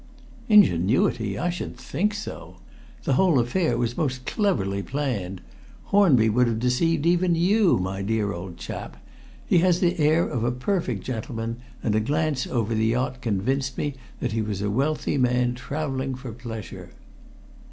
"Ingenuity! 0.49 1.37
I 1.37 1.51
should 1.51 1.77
think 1.77 2.15
so! 2.15 2.55
The 3.03 3.13
whole 3.13 3.37
affair 3.37 3.77
was 3.77 3.95
most 3.99 4.25
cleverly 4.25 4.81
planned. 4.81 5.41
Hornby 5.93 6.27
would 6.27 6.47
have 6.47 6.57
deceived 6.57 7.05
even 7.05 7.35
you, 7.35 7.77
my 7.77 8.01
dear 8.01 8.33
old 8.33 8.57
chap. 8.57 8.97
He 9.45 9.59
had 9.59 9.75
the 9.75 9.99
air 9.99 10.27
of 10.27 10.41
the 10.41 10.51
perfect 10.51 11.03
gentleman, 11.03 11.57
and 11.83 11.93
a 11.93 11.99
glance 11.99 12.47
over 12.47 12.73
the 12.73 12.87
yacht 12.87 13.21
convinced 13.21 13.77
me 13.77 13.93
that 14.21 14.31
he 14.31 14.41
was 14.41 14.63
a 14.63 14.71
wealthy 14.71 15.19
man 15.19 15.53
traveling 15.53 16.15
for 16.15 16.31
pleasure." 16.33 16.89